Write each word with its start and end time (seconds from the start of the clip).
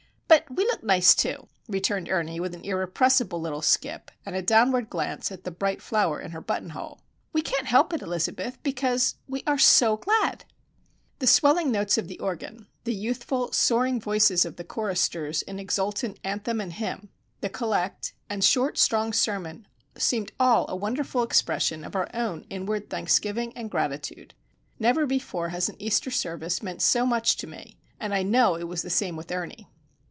"But 0.27 0.49
we 0.55 0.63
look 0.63 0.81
nice, 0.81 1.13
too," 1.13 1.47
returned 1.67 2.07
Ernie, 2.09 2.39
with 2.39 2.53
an 2.55 2.63
irrepressible 2.63 3.41
little 3.41 3.61
skip, 3.61 4.09
and 4.25 4.33
a 4.33 4.41
downward 4.41 4.89
glance 4.89 5.29
at 5.29 5.43
the 5.43 5.51
bright 5.51 5.81
flower 5.81 6.21
in 6.21 6.31
her 6.31 6.39
button 6.39 6.69
hole. 6.69 7.01
"We 7.33 7.41
can't 7.41 7.67
help 7.67 7.91
it, 7.93 8.01
Elizabeth,—because, 8.01 9.15
we 9.27 9.43
are 9.45 9.57
so 9.57 9.97
glad!" 9.97 10.45
The 11.19 11.27
swelling 11.27 11.69
notes 11.69 11.97
of 11.97 12.07
the 12.07 12.17
organ, 12.19 12.67
the 12.85 12.93
youthful, 12.93 13.51
soaring 13.51 13.99
voices 13.99 14.45
of 14.45 14.55
the 14.55 14.63
choristers, 14.63 15.41
in 15.41 15.59
exultant 15.59 16.17
anthem 16.23 16.61
and 16.61 16.71
hymn, 16.71 17.09
the 17.41 17.49
collect, 17.49 18.13
and 18.29 18.41
short, 18.41 18.77
strong 18.77 19.11
sermon, 19.11 19.67
seemed 19.97 20.31
all 20.39 20.65
a 20.69 20.77
wonderful 20.77 21.23
expression 21.23 21.83
of 21.83 21.93
our 21.95 22.09
own 22.13 22.45
inward 22.49 22.89
thanksgiving 22.89 23.51
and 23.57 23.69
gratitude. 23.71 24.33
Never 24.79 25.05
before 25.05 25.49
has 25.49 25.67
an 25.67 25.75
Easter 25.81 26.09
service 26.11 26.63
meant 26.63 26.81
so 26.81 27.05
much 27.05 27.35
to 27.35 27.47
me, 27.47 27.77
and 27.99 28.13
I 28.13 28.23
know 28.23 28.55
it 28.55 28.69
was 28.69 28.81
the 28.81 28.89
same 28.89 29.17
with 29.17 29.29
Ernie. 29.29 29.67